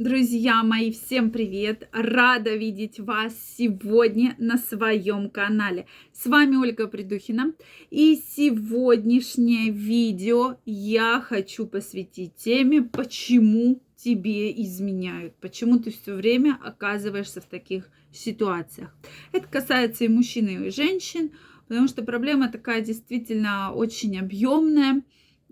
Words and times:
Друзья 0.00 0.62
мои, 0.62 0.92
всем 0.92 1.30
привет! 1.30 1.86
Рада 1.92 2.56
видеть 2.56 2.98
вас 2.98 3.34
сегодня 3.58 4.34
на 4.38 4.56
своем 4.56 5.28
канале. 5.28 5.84
С 6.14 6.24
вами 6.24 6.56
Ольга 6.56 6.86
Придухина. 6.86 7.52
И 7.90 8.16
сегодняшнее 8.16 9.70
видео 9.70 10.56
я 10.64 11.20
хочу 11.20 11.66
посвятить 11.66 12.34
теме, 12.36 12.80
почему 12.80 13.82
тебе 13.94 14.50
изменяют, 14.62 15.34
почему 15.34 15.78
ты 15.78 15.90
все 15.90 16.14
время 16.14 16.58
оказываешься 16.64 17.42
в 17.42 17.46
таких 17.46 17.90
ситуациях. 18.10 18.96
Это 19.32 19.48
касается 19.48 20.04
и 20.04 20.08
мужчин, 20.08 20.48
и 20.48 20.70
женщин, 20.70 21.32
потому 21.68 21.88
что 21.88 22.02
проблема 22.02 22.50
такая 22.50 22.80
действительно 22.80 23.74
очень 23.74 24.18
объемная 24.18 25.02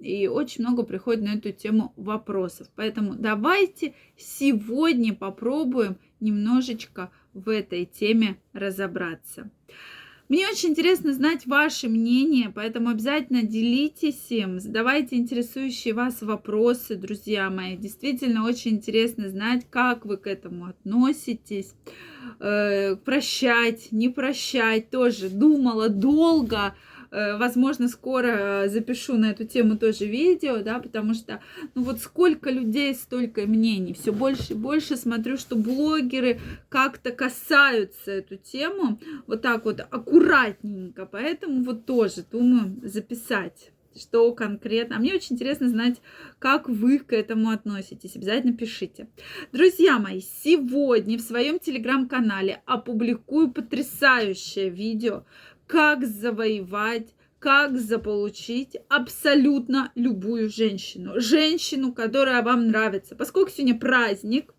и 0.00 0.26
очень 0.26 0.62
много 0.62 0.82
приходит 0.82 1.22
на 1.22 1.34
эту 1.34 1.52
тему 1.52 1.92
вопросов. 1.96 2.68
Поэтому 2.76 3.14
давайте 3.14 3.94
сегодня 4.16 5.14
попробуем 5.14 5.96
немножечко 6.20 7.10
в 7.34 7.48
этой 7.48 7.84
теме 7.84 8.38
разобраться. 8.52 9.50
Мне 10.28 10.46
очень 10.46 10.70
интересно 10.70 11.14
знать 11.14 11.46
ваше 11.46 11.88
мнение, 11.88 12.52
поэтому 12.54 12.90
обязательно 12.90 13.42
делитесь 13.42 14.26
им, 14.28 14.60
задавайте 14.60 15.16
интересующие 15.16 15.94
вас 15.94 16.20
вопросы, 16.20 16.96
друзья 16.96 17.48
мои. 17.48 17.78
Действительно 17.78 18.44
очень 18.44 18.72
интересно 18.72 19.30
знать, 19.30 19.66
как 19.70 20.04
вы 20.04 20.18
к 20.18 20.26
этому 20.26 20.66
относитесь. 20.66 21.72
Э, 22.40 22.96
прощать, 22.96 23.90
не 23.90 24.10
прощать 24.10 24.90
тоже. 24.90 25.30
Думала 25.30 25.88
долго, 25.88 26.74
возможно, 27.10 27.88
скоро 27.88 28.64
запишу 28.68 29.16
на 29.16 29.30
эту 29.30 29.44
тему 29.44 29.76
тоже 29.78 30.06
видео, 30.06 30.62
да, 30.62 30.78
потому 30.78 31.14
что, 31.14 31.40
ну 31.74 31.82
вот 31.82 32.00
сколько 32.00 32.50
людей, 32.50 32.94
столько 32.94 33.46
мнений. 33.46 33.94
Все 33.94 34.12
больше 34.12 34.52
и 34.52 34.56
больше 34.56 34.96
смотрю, 34.96 35.36
что 35.36 35.56
блогеры 35.56 36.40
как-то 36.68 37.10
касаются 37.12 38.10
эту 38.10 38.36
тему 38.36 38.98
вот 39.26 39.42
так 39.42 39.64
вот 39.64 39.80
аккуратненько, 39.80 41.06
поэтому 41.06 41.62
вот 41.64 41.86
тоже 41.86 42.24
думаю 42.30 42.80
записать 42.82 43.72
что 43.98 44.32
конкретно. 44.32 44.96
А 44.96 44.98
мне 44.98 45.14
очень 45.14 45.34
интересно 45.34 45.68
знать, 45.68 45.96
как 46.38 46.68
вы 46.68 46.98
к 46.98 47.12
этому 47.12 47.50
относитесь. 47.50 48.16
Обязательно 48.16 48.56
пишите. 48.56 49.08
Друзья 49.52 49.98
мои, 49.98 50.20
сегодня 50.20 51.18
в 51.18 51.22
своем 51.22 51.58
телеграм-канале 51.58 52.62
опубликую 52.64 53.50
потрясающее 53.50 54.68
видео 54.70 55.24
как 55.68 56.04
завоевать 56.04 57.14
как 57.38 57.78
заполучить 57.78 58.76
абсолютно 58.88 59.92
любую 59.94 60.50
женщину. 60.50 61.20
Женщину, 61.20 61.92
которая 61.92 62.42
вам 62.42 62.66
нравится. 62.66 63.14
Поскольку 63.14 63.50
сегодня 63.50 63.78
праздник, 63.78 64.52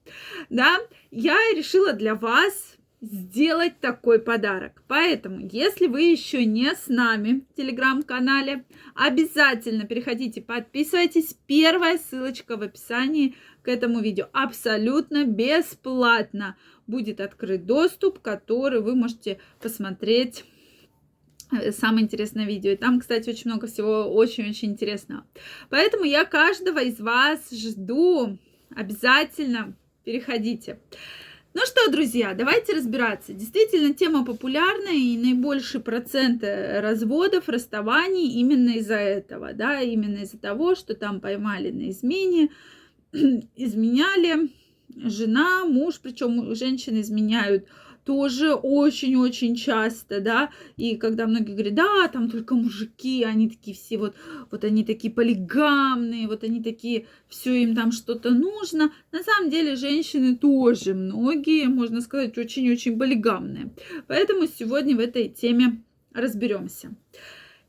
да, 0.49 0.77
я 1.11 1.35
решила 1.55 1.91
для 1.91 2.15
вас 2.15 2.77
сделать 3.01 3.79
такой 3.79 4.19
подарок. 4.19 4.83
Поэтому, 4.87 5.47
если 5.51 5.87
вы 5.87 6.03
еще 6.03 6.45
не 6.45 6.73
с 6.73 6.87
нами 6.87 7.45
в 7.49 7.55
телеграм-канале, 7.55 8.65
обязательно 8.95 9.85
переходите, 9.85 10.41
подписывайтесь. 10.41 11.35
Первая 11.47 11.97
ссылочка 11.97 12.57
в 12.57 12.61
описании 12.61 13.35
к 13.61 13.67
этому 13.67 13.99
видео. 13.99 14.27
Абсолютно 14.33 15.25
бесплатно 15.25 16.57
будет 16.87 17.21
открыт 17.21 17.65
доступ, 17.65 18.19
который 18.19 18.81
вы 18.81 18.95
можете 18.95 19.39
посмотреть 19.61 20.45
самое 21.71 22.05
интересное 22.05 22.45
видео. 22.45 22.71
И 22.71 22.75
там, 22.75 22.99
кстати, 22.99 23.29
очень 23.29 23.49
много 23.49 23.67
всего 23.67 24.03
очень-очень 24.13 24.69
интересного. 24.69 25.25
Поэтому 25.69 26.03
я 26.03 26.25
каждого 26.25 26.79
из 26.79 26.99
вас 26.99 27.51
жду. 27.51 28.37
Обязательно 28.75 29.75
переходите. 30.03 30.79
Ну 31.55 31.61
что, 31.65 31.91
друзья, 31.91 32.35
давайте 32.35 32.73
разбираться. 32.73 33.33
Действительно, 33.33 33.93
тема 33.95 34.23
популярная 34.23 34.93
и 34.93 35.17
наибольший 35.17 35.81
процент 35.81 36.43
э, 36.43 36.79
разводов, 36.79 37.49
расставаний 37.49 38.33
именно 38.39 38.77
из-за 38.77 38.95
этого, 38.95 39.53
да, 39.53 39.81
именно 39.81 40.19
из-за 40.19 40.37
того, 40.37 40.75
что 40.75 40.93
там 40.93 41.19
поймали 41.19 41.71
на 41.71 41.89
измене, 41.89 42.49
изменяли 43.55 44.51
жена, 44.95 45.65
муж, 45.65 45.99
причем 46.01 46.53
женщины 46.53 47.01
изменяют 47.01 47.65
тоже 48.09 48.55
очень-очень 48.55 49.53
часто, 49.53 50.19
да, 50.19 50.49
и 50.77 50.97
когда 50.97 51.27
многие 51.27 51.51
говорят, 51.51 51.75
да, 51.75 52.07
там 52.07 52.27
только 52.27 52.55
мужики, 52.55 53.23
они 53.23 53.47
такие 53.47 53.77
все 53.77 53.99
вот, 53.99 54.15
вот 54.49 54.63
они 54.63 54.83
такие 54.83 55.13
полигамные, 55.13 56.27
вот 56.27 56.43
они 56.43 56.63
такие, 56.63 57.05
все 57.27 57.61
им 57.61 57.75
там 57.75 57.91
что-то 57.91 58.31
нужно. 58.31 58.91
На 59.11 59.21
самом 59.21 59.51
деле 59.51 59.75
женщины 59.75 60.35
тоже 60.35 60.95
многие, 60.95 61.67
можно 61.67 62.01
сказать, 62.01 62.35
очень-очень 62.35 62.97
полигамные. 62.97 63.69
Поэтому 64.07 64.47
сегодня 64.47 64.95
в 64.95 64.99
этой 64.99 65.29
теме 65.29 65.83
разберемся. 66.11 66.95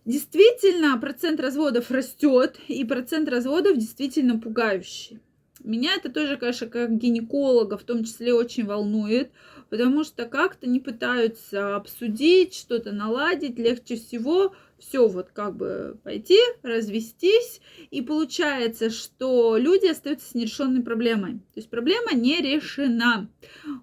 Действительно, 0.06 0.96
процент 0.96 1.38
разводов 1.38 1.90
растет, 1.90 2.56
и 2.66 2.82
процент 2.86 3.28
разводов 3.28 3.76
действительно 3.76 4.38
пугающий. 4.38 5.20
Меня 5.62 5.96
это 5.96 6.08
тоже, 6.08 6.38
конечно, 6.38 6.66
как 6.68 6.96
гинеколога 6.96 7.76
в 7.76 7.82
том 7.82 8.04
числе 8.04 8.32
очень 8.32 8.64
волнует, 8.64 9.30
потому 9.70 10.04
что 10.04 10.26
как-то 10.26 10.68
не 10.68 10.80
пытаются 10.80 11.76
обсудить, 11.76 12.54
что-то 12.54 12.92
наладить. 12.92 13.58
Легче 13.58 13.96
всего 13.96 14.52
все 14.78 15.06
вот 15.06 15.28
как 15.32 15.56
бы 15.56 15.98
пойти, 16.02 16.38
развестись, 16.62 17.60
и 17.90 18.02
получается, 18.02 18.90
что 18.90 19.56
люди 19.56 19.86
остаются 19.86 20.30
с 20.30 20.34
нерешенной 20.34 20.82
проблемой. 20.82 21.34
То 21.54 21.60
есть 21.60 21.70
проблема 21.70 22.12
не 22.14 22.40
решена. 22.40 23.30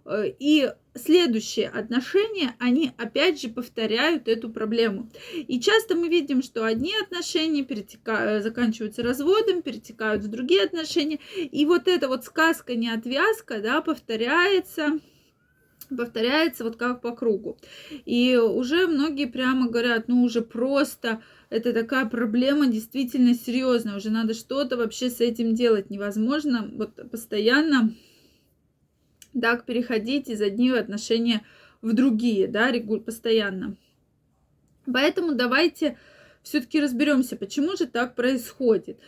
Э, 0.06 0.24
и 0.40 0.72
следующие 0.96 1.70
отношения, 1.70 2.56
они 2.60 2.92
опять 2.98 3.40
же 3.40 3.50
повторяют 3.50 4.28
эту 4.28 4.50
проблему. 4.50 5.10
И 5.36 5.60
часто 5.60 5.96
мы 5.96 6.10
видим, 6.10 6.42
что 6.42 6.66
одни 6.66 6.94
отношения 7.00 7.64
перетекают, 7.64 8.44
заканчиваются 8.44 9.04
разводом, 9.04 9.62
перетекают 9.62 10.24
в 10.24 10.28
другие 10.28 10.64
отношения. 10.64 11.20
И 11.36 11.66
вот 11.68 11.88
эта 11.88 12.08
вот 12.08 12.26
сказка, 12.26 12.76
не 12.76 12.90
отвязка, 12.90 13.62
да, 13.62 13.82
повторяется 13.82 15.00
повторяется 15.96 16.64
вот 16.64 16.76
как 16.76 17.02
по 17.02 17.12
кругу. 17.12 17.58
И 18.06 18.36
уже 18.38 18.88
многие 18.88 19.26
прямо 19.26 19.70
говорят, 19.70 20.08
ну 20.08 20.24
уже 20.24 20.42
просто 20.42 21.22
это 21.50 21.74
такая 21.74 22.06
проблема 22.06 22.68
действительно 22.68 23.34
серьезная, 23.34 23.96
уже 23.96 24.10
надо 24.10 24.34
что-то 24.34 24.78
вообще 24.78 25.10
с 25.10 25.22
этим 25.22 25.56
делать. 25.56 25.90
Невозможно 25.90 26.70
вот 26.74 27.10
постоянно 27.10 27.94
так 29.40 29.66
переходить 29.66 30.30
из 30.30 30.42
одних 30.42 30.76
отношений 30.76 31.42
в 31.82 31.94
другие, 31.94 32.48
да, 32.48 32.74
постоянно. 33.06 33.78
Поэтому 34.92 35.34
давайте 35.34 35.98
все-таки 36.44 36.80
разберемся, 36.80 37.36
почему 37.36 37.76
же 37.76 37.88
так 37.88 38.16
происходит. 38.16 39.00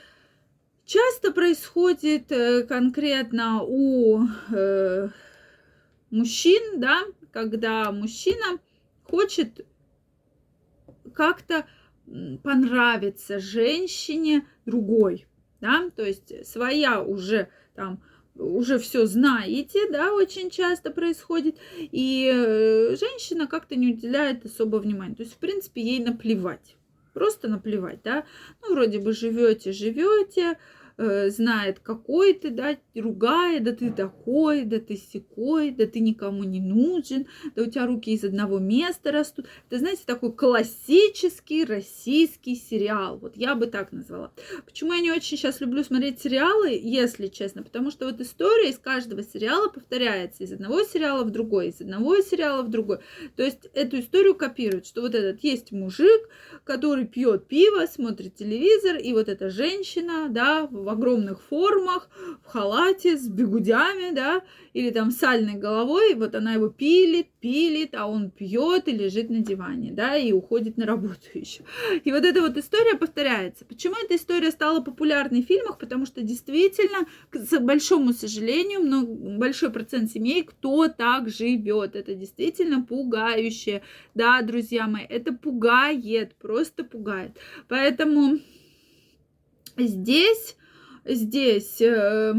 Часто 0.85 1.31
происходит 1.31 2.31
э, 2.31 2.63
конкретно 2.63 3.61
у 3.63 4.25
э, 4.51 5.09
мужчин, 6.11 6.79
да, 6.79 7.01
когда 7.31 7.91
мужчина 7.91 8.59
хочет 9.03 9.65
как-то 11.13 11.65
понравиться 12.43 13.39
женщине 13.39 14.47
другой, 14.65 15.27
да, 15.61 15.89
то 15.95 16.03
есть 16.03 16.47
своя 16.47 17.01
уже 17.01 17.49
там 17.75 18.01
уже 18.35 18.79
все 18.79 19.05
знаете, 19.05 19.89
да, 19.91 20.13
очень 20.13 20.49
часто 20.49 20.91
происходит, 20.91 21.57
и 21.77 22.31
э, 22.33 22.95
женщина 22.95 23.47
как-то 23.47 23.75
не 23.75 23.93
уделяет 23.93 24.45
особо 24.45 24.77
внимания. 24.77 25.15
То 25.15 25.23
есть, 25.23 25.35
в 25.35 25.39
принципе, 25.39 25.81
ей 25.81 25.99
наплевать. 25.99 26.77
Просто 27.13 27.49
наплевать, 27.49 27.99
да. 28.03 28.25
Ну, 28.61 28.73
вроде 28.73 28.99
бы 28.99 29.11
живете, 29.11 29.73
живете, 29.73 30.57
знает, 30.99 31.79
какой 31.79 32.33
ты, 32.33 32.49
да, 32.49 32.77
ругает, 32.93 33.63
да 33.63 33.71
ты 33.71 33.91
такой, 33.91 34.63
да 34.63 34.79
ты 34.79 34.97
секой, 34.97 35.71
да 35.71 35.85
ты 35.85 36.01
никому 36.01 36.43
не 36.43 36.59
нужен, 36.59 37.27
да 37.55 37.63
у 37.63 37.65
тебя 37.67 37.87
руки 37.87 38.11
из 38.11 38.23
одного 38.25 38.59
места 38.59 39.11
растут. 39.11 39.47
Это, 39.69 39.79
знаете, 39.79 40.01
такой 40.05 40.33
классический 40.33 41.63
российский 41.63 42.55
сериал. 42.55 43.17
Вот 43.17 43.37
я 43.37 43.55
бы 43.55 43.67
так 43.67 43.91
назвала. 43.93 44.31
Почему 44.65 44.93
я 44.93 44.99
не 44.99 45.11
очень 45.11 45.37
сейчас 45.37 45.61
люблю 45.61 45.83
смотреть 45.83 46.19
сериалы, 46.19 46.77
если 46.81 47.27
честно? 47.27 47.63
Потому 47.63 47.91
что 47.91 48.05
вот 48.05 48.19
история 48.19 48.69
из 48.69 48.77
каждого 48.77 49.23
сериала 49.23 49.69
повторяется 49.69 50.43
из 50.43 50.51
одного 50.51 50.83
сериала 50.83 51.23
в 51.23 51.31
другой, 51.31 51.69
из 51.69 51.79
одного 51.79 52.17
сериала 52.21 52.63
в 52.63 52.69
другой. 52.69 52.99
То 53.37 53.43
есть 53.43 53.69
эту 53.73 53.99
историю 53.99 54.35
копируют, 54.35 54.85
что 54.85 55.01
вот 55.01 55.15
этот 55.15 55.41
есть 55.43 55.71
мужик, 55.71 56.29
который 56.65 57.05
пьет 57.05 57.47
пиво, 57.47 57.85
смотрит 57.85 58.35
телевизор, 58.35 58.97
и 58.97 59.13
вот 59.13 59.29
эта 59.29 59.49
женщина, 59.49 60.27
да, 60.29 60.67
в 60.67 60.88
в 60.89 60.91
огромных 60.91 61.39
формах, 61.43 62.09
в 62.43 62.47
халате, 62.47 63.15
с 63.15 63.27
бегудями, 63.27 64.11
да, 64.11 64.41
или 64.73 64.89
там 64.89 65.11
сальной 65.11 65.53
головой, 65.53 66.15
вот 66.15 66.33
она 66.33 66.53
его 66.53 66.69
пилит, 66.69 67.27
пилит, 67.39 67.93
а 67.93 68.07
он 68.07 68.31
пьет 68.31 68.87
и 68.87 68.91
лежит 68.91 69.29
на 69.29 69.39
диване, 69.39 69.91
да, 69.91 70.17
и 70.17 70.31
уходит 70.31 70.77
на 70.77 70.87
работу 70.87 71.19
еще. 71.33 71.61
И 72.03 72.11
вот 72.11 72.25
эта 72.25 72.41
вот 72.41 72.57
история 72.57 72.97
повторяется. 72.97 73.65
Почему 73.65 73.95
эта 74.03 74.15
история 74.15 74.49
стала 74.49 74.81
популярной 74.81 75.43
в 75.43 75.45
фильмах? 75.45 75.77
Потому 75.77 76.07
что 76.07 76.23
действительно, 76.23 77.05
к 77.29 77.59
большому 77.59 78.13
сожалению, 78.13 78.81
много, 78.81 79.13
большой 79.37 79.69
процент 79.69 80.09
семей, 80.09 80.43
кто 80.43 80.87
так 80.87 81.29
живет. 81.29 81.95
Это 81.95 82.15
действительно 82.15 82.83
пугающе. 82.83 83.83
Да, 84.15 84.41
друзья 84.41 84.87
мои, 84.87 85.05
это 85.07 85.33
пугает, 85.33 86.33
просто 86.35 86.83
пугает. 86.83 87.37
Поэтому 87.67 88.39
здесь, 89.77 90.55
здесь... 91.05 91.81
Э, 91.81 92.33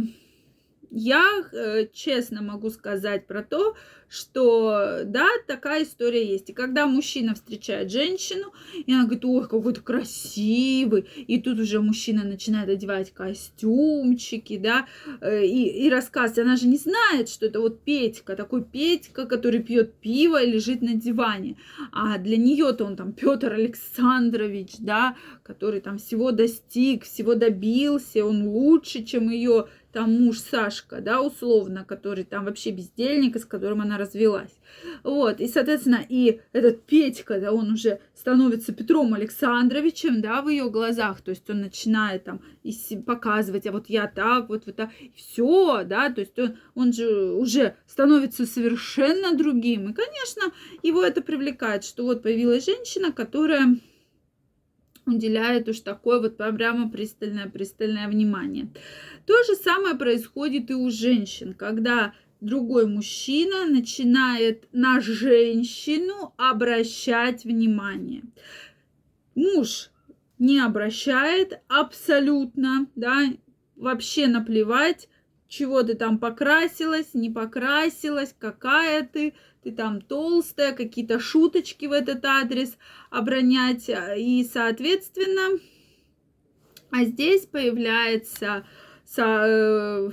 я 0.90 1.24
э, 1.52 1.86
честно 1.92 2.42
могу 2.42 2.70
сказать 2.70 3.26
про 3.26 3.42
то, 3.42 3.76
что 4.10 5.02
да, 5.04 5.28
такая 5.46 5.84
история 5.84 6.26
есть. 6.26 6.50
И 6.50 6.52
когда 6.52 6.86
мужчина 6.86 7.34
встречает 7.34 7.92
женщину, 7.92 8.52
и 8.74 8.92
она 8.92 9.04
говорит, 9.04 9.24
ой, 9.24 9.42
какой 9.48 9.72
то 9.72 9.80
красивый, 9.80 11.06
и 11.16 11.40
тут 11.40 11.60
уже 11.60 11.80
мужчина 11.80 12.24
начинает 12.24 12.68
одевать 12.68 13.14
костюмчики, 13.14 14.58
да, 14.58 14.86
э, 15.20 15.46
и, 15.46 15.86
и 15.86 15.90
рассказывать, 15.90 16.40
она 16.40 16.56
же 16.56 16.66
не 16.66 16.76
знает, 16.76 17.28
что 17.28 17.46
это 17.46 17.60
вот 17.60 17.82
Петька, 17.82 18.34
такой 18.34 18.64
Петька, 18.64 19.26
который 19.26 19.60
пьет 19.60 19.94
пиво 19.94 20.42
и 20.42 20.50
лежит 20.50 20.82
на 20.82 20.94
диване. 20.94 21.56
А 21.92 22.18
для 22.18 22.36
нее-то 22.36 22.84
он 22.84 22.96
там 22.96 23.12
Петр 23.12 23.52
Александрович, 23.52 24.72
да, 24.80 25.16
который 25.44 25.80
там 25.80 25.98
всего 25.98 26.32
достиг, 26.32 27.04
всего 27.04 27.36
добился, 27.36 28.24
он 28.24 28.48
лучше, 28.48 29.04
чем 29.04 29.30
ее 29.30 29.68
там 29.92 30.12
муж 30.12 30.38
Сашка, 30.38 31.00
да, 31.00 31.20
условно, 31.20 31.84
который 31.84 32.24
там 32.24 32.44
вообще 32.44 32.70
бездельник, 32.70 33.36
с 33.36 33.44
которым 33.44 33.80
она 33.80 33.98
развелась. 33.98 34.54
Вот, 35.02 35.40
и, 35.40 35.48
соответственно, 35.48 36.04
и 36.08 36.40
этот 36.52 36.84
Петька, 36.84 37.40
да, 37.40 37.52
он 37.52 37.72
уже 37.72 38.00
становится 38.14 38.72
Петром 38.72 39.14
Александровичем, 39.14 40.20
да, 40.20 40.42
в 40.42 40.48
ее 40.48 40.70
глазах, 40.70 41.22
то 41.22 41.30
есть 41.30 41.48
он 41.50 41.62
начинает 41.62 42.24
там 42.24 42.40
показывать, 43.06 43.66
а 43.66 43.72
вот 43.72 43.88
я 43.88 44.06
так, 44.06 44.48
вот, 44.48 44.66
вот 44.66 44.76
так, 44.76 44.90
все, 45.14 45.84
да, 45.84 46.10
то 46.10 46.20
есть 46.20 46.38
он, 46.38 46.56
он 46.74 46.92
же 46.92 47.32
уже 47.32 47.76
становится 47.86 48.46
совершенно 48.46 49.36
другим, 49.36 49.90
и, 49.90 49.94
конечно, 49.94 50.52
его 50.82 51.02
это 51.02 51.22
привлекает, 51.22 51.84
что 51.84 52.04
вот 52.04 52.22
появилась 52.22 52.66
женщина, 52.66 53.12
которая 53.12 53.76
уделяет 55.06 55.68
уж 55.68 55.80
такое 55.80 56.20
вот 56.20 56.36
прямо 56.36 56.90
пристальное-пристальное 56.90 58.08
внимание. 58.08 58.68
То 59.26 59.34
же 59.44 59.54
самое 59.54 59.94
происходит 59.96 60.70
и 60.70 60.74
у 60.74 60.90
женщин, 60.90 61.54
когда 61.54 62.14
другой 62.40 62.86
мужчина 62.86 63.66
начинает 63.66 64.68
на 64.72 65.00
женщину 65.00 66.32
обращать 66.36 67.44
внимание. 67.44 68.22
Муж 69.34 69.90
не 70.38 70.58
обращает 70.58 71.60
абсолютно, 71.68 72.86
да, 72.96 73.24
вообще 73.76 74.26
наплевать, 74.26 75.08
чего 75.50 75.82
ты 75.82 75.94
там 75.94 76.18
покрасилась, 76.18 77.12
не 77.12 77.28
покрасилась, 77.28 78.34
какая 78.38 79.02
ты, 79.02 79.34
ты 79.64 79.72
там 79.72 80.00
толстая, 80.00 80.72
какие-то 80.72 81.18
шуточки 81.18 81.86
в 81.86 81.92
этот 81.92 82.24
адрес 82.24 82.78
обронять. 83.10 83.90
И, 84.16 84.48
соответственно, 84.50 85.58
а 86.92 87.04
здесь 87.04 87.46
появляется 87.46 88.64
э, 89.16 90.10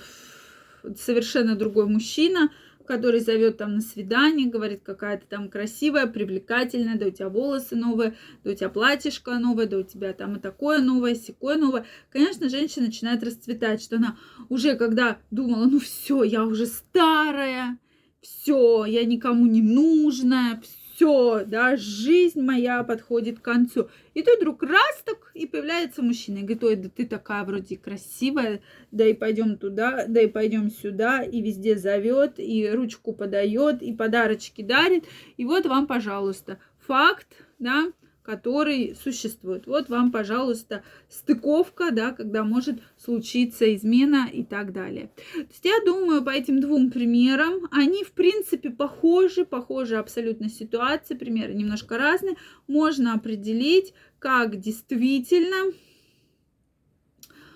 совершенно 0.96 1.56
другой 1.56 1.86
мужчина, 1.86 2.52
который 2.88 3.20
зовет 3.20 3.58
там 3.58 3.76
на 3.76 3.82
свидание, 3.82 4.48
говорит, 4.48 4.82
какая 4.84 5.18
ты 5.18 5.26
там 5.28 5.50
красивая, 5.50 6.08
привлекательная, 6.08 6.98
да 6.98 7.08
у 7.08 7.12
тебя 7.12 7.30
волосы 7.30 7.76
новые, 7.76 8.16
да 8.44 8.52
у 8.52 8.54
тебя 8.56 8.70
платьишко 8.70 9.38
новое, 9.38 9.68
да 9.68 9.78
у 9.78 9.84
тебя 9.84 10.14
там 10.14 10.38
и 10.38 10.40
такое 10.40 10.80
новое, 10.80 11.16
секое 11.16 11.58
новое. 11.58 11.86
Конечно, 12.10 12.50
женщина 12.50 12.88
начинает 12.88 13.24
расцветать, 13.24 13.82
что 13.82 13.98
она 13.98 14.18
уже 14.50 14.76
когда 14.76 15.20
думала, 15.30 15.66
ну 15.66 15.80
все, 15.80 16.24
я 16.24 16.46
уже 16.46 16.66
старая, 16.66 17.78
все, 18.22 18.86
я 18.86 19.06
никому 19.06 19.46
не 19.46 19.62
нужная, 19.62 20.62
все, 20.98 21.44
да, 21.46 21.76
жизнь 21.78 22.42
моя 22.42 22.84
подходит 22.84 23.40
к 23.40 23.44
концу. 23.44 23.90
И 24.16 24.24
тут 24.24 24.40
вдруг 24.40 24.64
раз 24.64 25.04
так, 25.06 25.30
и 25.36 25.46
появляется 25.46 26.02
мужчина, 26.02 26.40
и 26.40 26.42
говорит, 26.42 26.64
ой, 26.64 26.76
да 26.76 26.90
ты 26.90 27.06
такая 27.06 27.44
вроде 27.44 27.78
красивая, 27.78 28.62
да 28.92 29.06
и 29.06 29.14
пойдем 29.14 29.58
туда, 29.58 30.06
да 30.08 30.22
и 30.22 30.28
пойдем 30.28 30.72
сюда, 30.72 31.22
и 31.22 31.40
везде 31.42 31.78
зовет, 31.78 32.40
и 32.40 32.68
ручку 32.72 33.14
подает, 33.14 33.84
и 33.84 33.94
подарочки 33.94 34.64
дарит. 34.64 35.06
И 35.38 35.46
вот 35.46 35.68
вам, 35.68 35.86
пожалуйста, 35.86 36.58
факт, 36.80 37.28
да, 37.60 37.92
который 38.28 38.94
существует. 39.02 39.68
Вот 39.68 39.88
вам, 39.88 40.12
пожалуйста, 40.12 40.84
стыковка, 41.08 41.92
да, 41.92 42.12
когда 42.12 42.44
может 42.44 42.82
случиться 42.98 43.74
измена 43.74 44.28
и 44.32 44.44
так 44.44 44.74
далее. 44.74 45.10
То 45.34 45.48
есть 45.50 45.64
я 45.64 45.80
думаю, 45.86 46.22
по 46.26 46.32
этим 46.32 46.60
двум 46.60 46.92
примерам, 46.92 47.70
они, 47.72 48.04
в 48.04 48.12
принципе, 48.12 48.70
похожи, 48.70 49.46
похожи 49.46 49.96
абсолютно 49.96 50.50
ситуации, 50.50 51.16
примеры 51.16 51.54
немножко 51.54 51.98
разные, 51.98 52.36
можно 52.68 53.14
определить, 53.14 53.94
как 54.20 54.60
действительно 54.60 55.72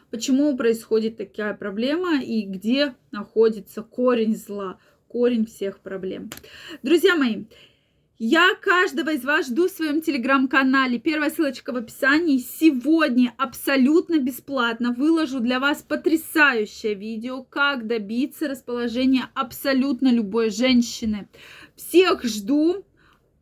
почему 0.09 0.55
происходит 0.55 1.17
такая 1.17 1.53
проблема 1.53 2.21
и 2.21 2.43
где 2.43 2.95
находится 3.11 3.83
корень 3.83 4.37
зла, 4.37 4.79
корень 5.09 5.45
всех 5.45 5.79
проблем. 5.79 6.29
Друзья 6.81 7.17
мои, 7.17 7.43
я 8.23 8.53
каждого 8.61 9.13
из 9.13 9.25
вас 9.25 9.47
жду 9.47 9.67
в 9.67 9.71
своем 9.71 9.99
телеграм-канале. 9.99 10.99
Первая 10.99 11.31
ссылочка 11.31 11.73
в 11.73 11.77
описании. 11.77 12.37
Сегодня 12.37 13.33
абсолютно 13.35 14.19
бесплатно 14.19 14.93
выложу 14.93 15.39
для 15.39 15.59
вас 15.59 15.81
потрясающее 15.81 16.93
видео, 16.93 17.41
как 17.41 17.87
добиться 17.87 18.47
расположения 18.47 19.23
абсолютно 19.33 20.09
любой 20.13 20.51
женщины. 20.51 21.29
Всех 21.75 22.23
жду. 22.23 22.85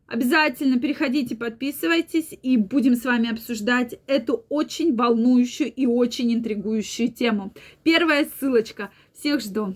Обязательно 0.06 0.80
переходите, 0.80 1.36
подписывайтесь 1.36 2.34
и 2.42 2.56
будем 2.56 2.96
с 2.96 3.04
вами 3.04 3.30
обсуждать 3.30 4.00
эту 4.06 4.46
очень 4.48 4.96
волнующую 4.96 5.70
и 5.70 5.84
очень 5.84 6.32
интригующую 6.32 7.12
тему. 7.12 7.52
Первая 7.82 8.26
ссылочка. 8.40 8.90
Всех 9.12 9.42
жду. 9.42 9.74